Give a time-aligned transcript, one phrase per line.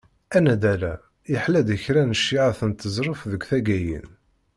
[0.37, 0.93] Anaddal-a,
[1.33, 4.07] iḥella-d kraḍ n cciεat n teẓruft deg taggayin.